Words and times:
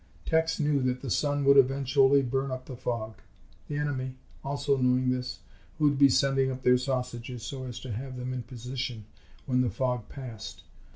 Tex 0.25 0.59
knew 0.59 0.81
that 0.81 1.01
the 1.03 1.11
sun 1.11 1.45
would 1.45 1.57
eventually 1.57 2.23
burn 2.23 2.49
up 2.49 2.65
the 2.65 2.75
fog. 2.75 3.17
The 3.67 3.77
enemy, 3.77 4.15
also 4.43 4.75
knowing 4.77 5.11
this, 5.11 5.41
would 5.77 5.99
be 5.99 6.09
sending 6.09 6.49
up 6.49 6.63
their 6.63 6.79
sausages 6.79 7.43
so 7.43 7.65
as 7.65 7.79
to 7.81 7.91
have 7.91 8.17
them 8.17 8.33
in 8.33 8.41
position 8.41 9.05
when 9.45 9.61
the 9.61 9.69
fog 9.69 10.09
passed. 10.09 10.63